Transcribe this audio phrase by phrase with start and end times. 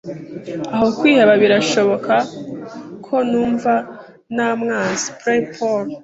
[0.73, 2.13] Aho kwiheba, birashoboka
[3.05, 3.73] ko numva
[4.35, 5.05] namwanze.
[5.19, 5.85] (blay_paul)